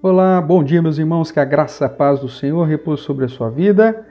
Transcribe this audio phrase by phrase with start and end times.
[0.00, 3.24] Olá, bom dia, meus irmãos, que a graça e a paz do Senhor repouse sobre
[3.24, 4.06] a sua vida.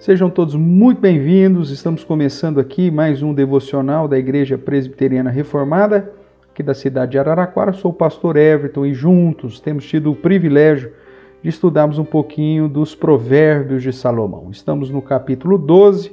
[0.00, 1.70] Sejam todos muito bem-vindos.
[1.70, 6.12] Estamos começando aqui mais um devocional da Igreja Presbiteriana Reformada,
[6.50, 7.72] aqui da cidade de Araraquara.
[7.72, 10.92] Sou o pastor Everton e juntos temos tido o privilégio
[11.40, 14.50] de estudarmos um pouquinho dos Provérbios de Salomão.
[14.50, 16.12] Estamos no capítulo 12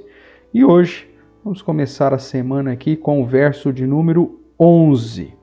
[0.53, 1.09] e hoje
[1.43, 5.36] vamos começar a semana aqui com o verso de número 11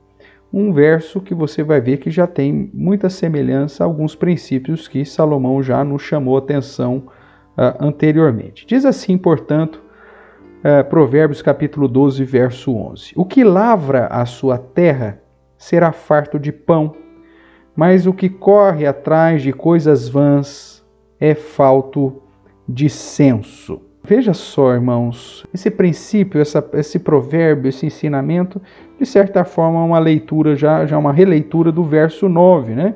[0.57, 5.03] um verso que você vai ver que já tem muita semelhança a alguns princípios que
[5.03, 7.07] Salomão já nos chamou atenção
[7.57, 8.65] uh, anteriormente.
[8.65, 9.83] Diz assim, portanto,
[10.63, 15.21] uh, Provérbios capítulo 12, verso 11: O que lavra a sua terra
[15.57, 16.95] será farto de pão,
[17.75, 20.81] mas o que corre atrás de coisas vãs
[21.19, 22.23] é falto
[22.65, 23.81] de senso.
[24.07, 28.61] Veja só, irmãos, esse princípio, essa, esse provérbio, esse ensinamento,
[28.99, 32.93] de certa forma, é uma leitura, já, já uma releitura do verso 9, né?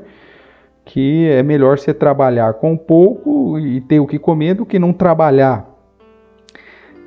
[0.86, 4.94] Que é melhor você trabalhar com pouco e ter o que comer do que não
[4.94, 5.68] trabalhar.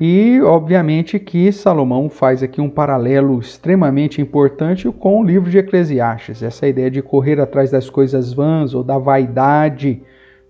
[0.01, 6.43] E, obviamente, que Salomão faz aqui um paralelo extremamente importante com o livro de Eclesiastes,
[6.43, 10.03] essa ideia de correr atrás das coisas vãs ou da vaidade,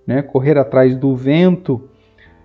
[0.07, 0.23] né?
[0.23, 1.92] correr atrás do vento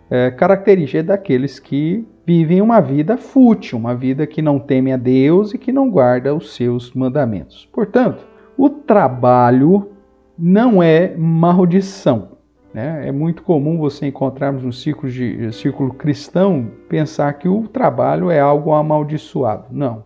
[0.09, 5.53] é, característica daqueles que vivem uma vida fútil, uma vida que não teme a Deus
[5.53, 7.67] e que não guarda os seus mandamentos.
[7.71, 8.25] Portanto,
[8.57, 9.91] o trabalho
[10.37, 12.37] não é maldição.
[12.73, 13.07] Né?
[13.07, 18.39] É muito comum você encontrarmos no círculo, de, círculo cristão pensar que o trabalho é
[18.39, 19.65] algo amaldiçoado.
[19.71, 20.03] Não.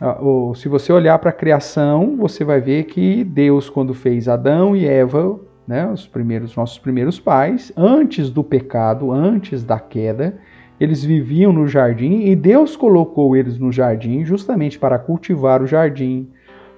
[0.00, 0.18] Ah,
[0.54, 4.86] se você olhar para a criação, você vai ver que Deus, quando fez Adão e
[4.86, 5.38] Eva,
[5.68, 10.38] né, os primeiros nossos primeiros pais, antes do pecado, antes da queda,
[10.80, 16.26] eles viviam no jardim e Deus colocou eles no jardim justamente para cultivar o jardim,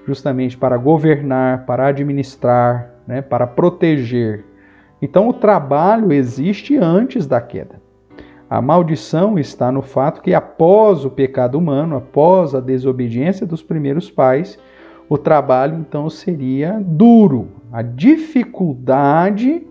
[0.05, 4.45] justamente para governar, para administrar, né, para proteger.
[5.01, 7.81] Então o trabalho existe antes da queda.
[8.49, 14.11] A maldição está no fato que após o pecado humano, após a desobediência dos primeiros
[14.11, 14.59] pais,
[15.09, 17.60] o trabalho então seria duro.
[17.73, 19.67] A dificuldade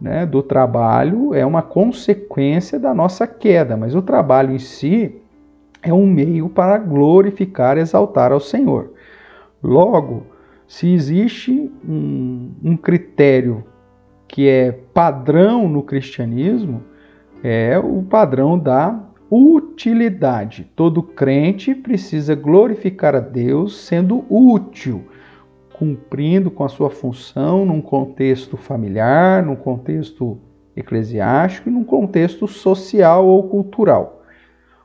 [0.00, 5.14] né, do trabalho é uma consequência da nossa queda, mas o trabalho em si
[5.82, 8.92] é um meio para glorificar e exaltar ao Senhor.
[9.62, 10.26] Logo,
[10.66, 13.64] se existe um, um critério
[14.26, 16.82] que é padrão no cristianismo,
[17.42, 18.98] é o padrão da
[19.30, 20.70] utilidade.
[20.74, 25.04] Todo crente precisa glorificar a Deus sendo útil,
[25.80, 30.38] cumprindo com a sua função num contexto familiar, num contexto
[30.76, 34.22] eclesiástico e num contexto social ou cultural.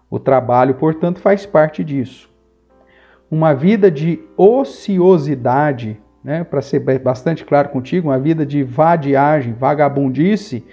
[0.09, 2.31] O trabalho, portanto, faz parte disso.
[3.29, 10.63] Uma vida de ociosidade, né, para ser bastante claro contigo, uma vida de vadiagem, vagabundice,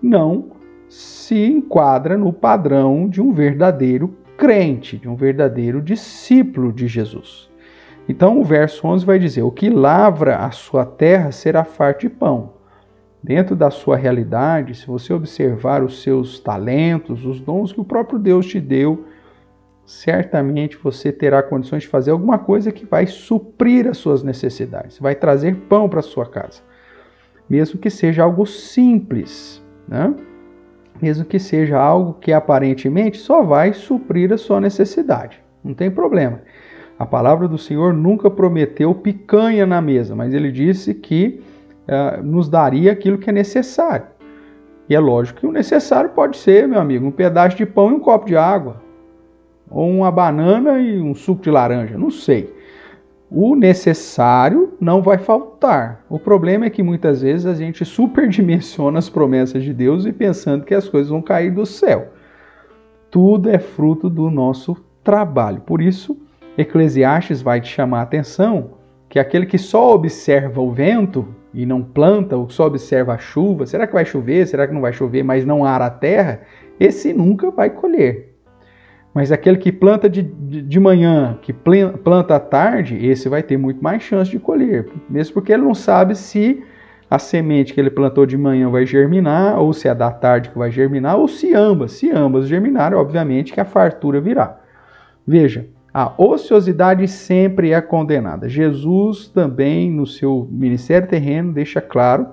[0.00, 0.52] não
[0.88, 7.51] se enquadra no padrão de um verdadeiro crente, de um verdadeiro discípulo de Jesus.
[8.08, 12.10] Então o verso 11 vai dizer: O que lavra a sua terra será farto de
[12.10, 12.54] pão.
[13.22, 18.18] Dentro da sua realidade, se você observar os seus talentos, os dons que o próprio
[18.18, 19.06] Deus te deu,
[19.86, 25.14] certamente você terá condições de fazer alguma coisa que vai suprir as suas necessidades, vai
[25.14, 26.62] trazer pão para sua casa,
[27.48, 30.12] mesmo que seja algo simples, né?
[31.00, 35.42] mesmo que seja algo que aparentemente só vai suprir a sua necessidade.
[35.62, 36.40] Não tem problema.
[37.02, 41.40] A palavra do Senhor nunca prometeu picanha na mesa, mas ele disse que
[41.88, 44.06] uh, nos daria aquilo que é necessário.
[44.88, 47.94] E é lógico que o necessário pode ser, meu amigo, um pedaço de pão e
[47.94, 48.80] um copo de água,
[49.68, 52.54] ou uma banana e um suco de laranja, não sei.
[53.28, 56.04] O necessário não vai faltar.
[56.08, 60.64] O problema é que muitas vezes a gente superdimensiona as promessas de Deus e pensando
[60.64, 62.12] que as coisas vão cair do céu.
[63.10, 65.62] Tudo é fruto do nosso trabalho.
[65.62, 66.16] Por isso,
[66.56, 68.72] Eclesiastes vai te chamar a atenção
[69.08, 73.66] que aquele que só observa o vento e não planta, ou só observa a chuva,
[73.66, 76.40] será que vai chover, será que não vai chover, mas não ara a terra,
[76.80, 78.34] esse nunca vai colher.
[79.12, 83.58] Mas aquele que planta de, de, de, manhã, que planta à tarde, esse vai ter
[83.58, 84.88] muito mais chance de colher.
[85.10, 86.62] Mesmo porque ele não sabe se
[87.10, 90.56] a semente que ele plantou de manhã vai germinar, ou se é da tarde que
[90.56, 91.92] vai germinar, ou se ambas.
[91.92, 94.58] Se ambas germinarem, obviamente que a fartura virá.
[95.26, 98.48] Veja, a ociosidade sempre é condenada.
[98.48, 102.26] Jesus também, no seu ministério terreno, deixa claro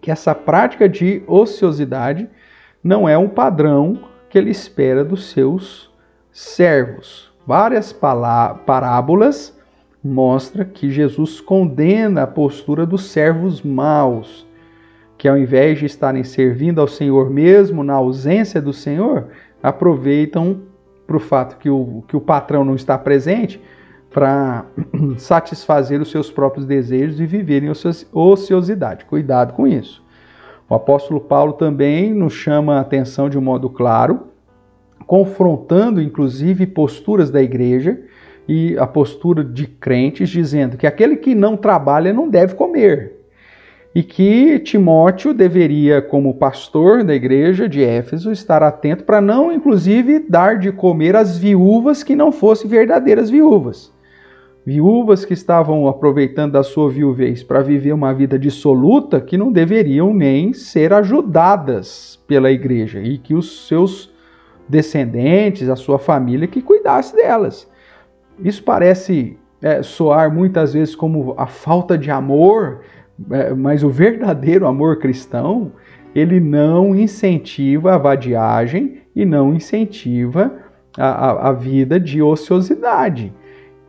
[0.00, 2.28] que essa prática de ociosidade
[2.82, 5.92] não é um padrão que ele espera dos seus
[6.32, 7.32] servos.
[7.46, 9.56] Várias parábolas
[10.02, 14.44] mostra que Jesus condena a postura dos servos maus,
[15.16, 19.28] que ao invés de estarem servindo ao Senhor mesmo na ausência do Senhor,
[19.62, 20.62] aproveitam
[21.12, 23.60] para o fato que o, que o patrão não está presente
[24.10, 24.64] para
[25.18, 27.70] satisfazer os seus próprios desejos e viverem
[28.12, 29.04] ociosidade.
[29.04, 30.02] Cuidado com isso.
[30.68, 34.28] O apóstolo Paulo também nos chama a atenção de um modo claro,
[35.06, 38.00] confrontando inclusive posturas da igreja
[38.48, 43.21] e a postura de crentes, dizendo que aquele que não trabalha não deve comer.
[43.94, 50.18] E que Timóteo deveria, como pastor da igreja de Éfeso, estar atento para não, inclusive,
[50.20, 53.92] dar de comer às viúvas que não fossem verdadeiras viúvas.
[54.64, 60.14] Viúvas que estavam aproveitando da sua viuvez para viver uma vida dissoluta, que não deveriam
[60.14, 64.10] nem ser ajudadas pela igreja e que os seus
[64.66, 67.68] descendentes, a sua família, que cuidasse delas.
[68.42, 72.80] Isso parece é, soar muitas vezes como a falta de amor,
[73.56, 75.72] mas o verdadeiro amor cristão,
[76.14, 80.52] ele não incentiva a vadiagem e não incentiva
[80.96, 83.32] a, a, a vida de ociosidade.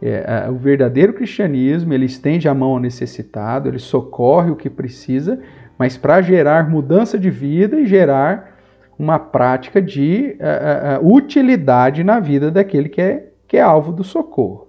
[0.01, 5.39] É, o verdadeiro cristianismo, ele estende a mão ao necessitado, ele socorre o que precisa,
[5.77, 8.53] mas para gerar mudança de vida e gerar
[8.99, 14.67] uma prática de uh, utilidade na vida daquele que é, que é alvo do socorro.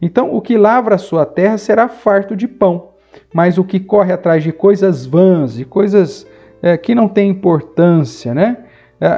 [0.00, 2.91] Então, o que lavra a sua terra será farto de pão,
[3.32, 6.26] mas o que corre atrás de coisas vãs, de coisas
[6.62, 8.58] uh, que não têm importância, né,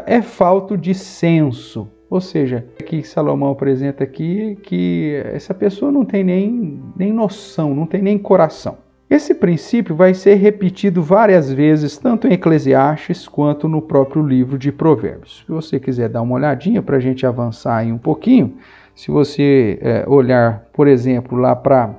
[0.06, 1.86] é falto de senso.
[2.08, 7.86] Ou seja, que Salomão apresenta aqui que essa pessoa não tem nem, nem noção, não
[7.86, 8.78] tem nem coração.
[9.10, 14.72] Esse princípio vai ser repetido várias vezes, tanto em Eclesiastes quanto no próprio livro de
[14.72, 15.44] Provérbios.
[15.44, 18.54] Se você quiser dar uma olhadinha para a gente avançar aí um pouquinho,
[18.94, 21.94] se você é, olhar, por exemplo, lá para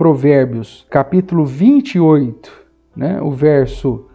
[0.00, 2.50] Provérbios, capítulo 28,
[2.96, 4.06] né, o verso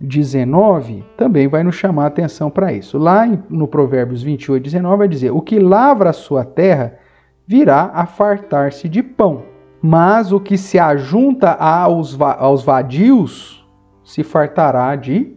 [0.00, 2.98] 19, também vai nos chamar a atenção para isso.
[2.98, 6.98] Lá no Provérbios 28, 19, vai dizer: O que lavra a sua terra
[7.46, 9.44] virá a fartar-se de pão
[9.80, 13.64] mas o que se ajunta aos, aos vadios
[14.04, 15.32] se fartará de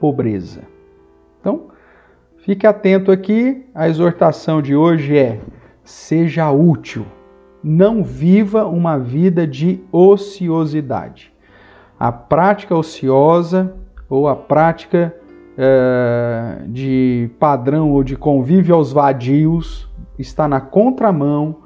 [0.00, 0.62] pobreza.
[1.40, 1.68] Então,
[2.38, 5.40] fique atento aqui, a exortação de hoje é:
[5.84, 7.04] seja útil,
[7.62, 11.32] não viva uma vida de ociosidade.
[11.98, 13.74] A prática ociosa
[14.08, 15.14] ou a prática
[15.56, 19.88] é, de padrão ou de convívio aos vadios
[20.18, 21.56] está na contramão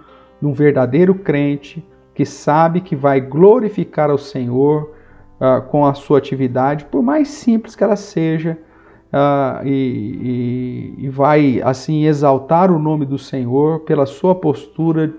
[0.41, 4.95] de um verdadeiro crente que sabe que vai glorificar ao Senhor
[5.41, 8.59] uh, com a sua atividade, por mais simples que ela seja,
[9.13, 15.13] uh, e, e, e vai assim exaltar o nome do Senhor pela sua postura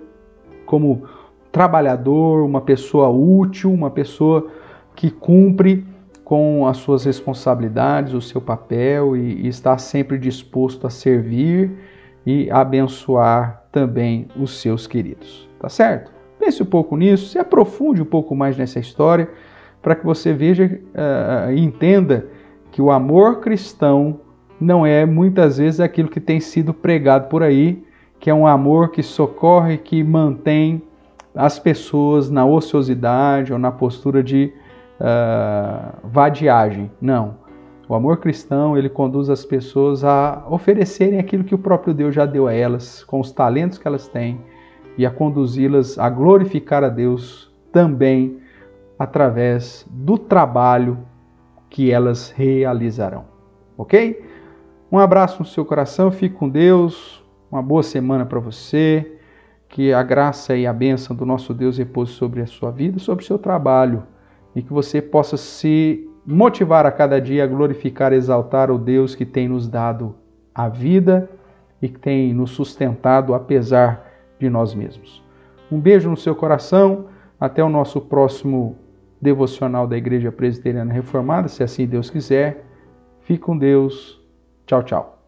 [0.73, 1.03] como
[1.51, 4.47] trabalhador, uma pessoa útil, uma pessoa
[4.95, 5.85] que cumpre
[6.23, 11.69] com as suas responsabilidades, o seu papel e, e está sempre disposto a servir
[12.25, 15.47] e abençoar também os seus queridos.
[15.59, 16.11] Tá certo?
[16.39, 19.29] Pense um pouco nisso, se aprofunde um pouco mais nessa história,
[19.79, 22.25] para que você veja uh, e entenda
[22.71, 24.21] que o amor cristão
[24.59, 27.83] não é muitas vezes aquilo que tem sido pregado por aí,
[28.23, 30.81] que é um amor que socorre, que mantém
[31.35, 34.53] as pessoas na ociosidade ou na postura de
[34.97, 36.89] uh, vadiagem.
[37.01, 37.35] Não.
[37.85, 42.25] O amor cristão ele conduz as pessoas a oferecerem aquilo que o próprio Deus já
[42.25, 44.39] deu a elas, com os talentos que elas têm,
[44.97, 48.37] e a conduzi-las a glorificar a Deus também
[48.97, 50.97] através do trabalho
[51.69, 53.25] que elas realizarão.
[53.77, 54.23] Ok?
[54.89, 57.21] Um abraço no seu coração, fique com Deus,
[57.53, 59.19] uma boa semana para você,
[59.69, 63.23] que a graça e a bênção do nosso Deus repouse sobre a sua vida, sobre
[63.23, 64.03] o seu trabalho,
[64.55, 69.23] e que você possa se motivar a cada dia a glorificar exaltar o Deus que
[69.23, 70.15] tem nos dado
[70.55, 71.29] a vida
[71.79, 74.03] e que tem nos sustentado apesar
[74.39, 75.23] de nós mesmos.
[75.71, 77.05] Um beijo no seu coração,
[77.39, 78.77] até o nosso próximo
[79.21, 82.65] devocional da Igreja Presbiteriana Reformada, se assim Deus quiser.
[83.21, 84.19] Fique com Deus.
[84.65, 85.22] Tchau, tchau.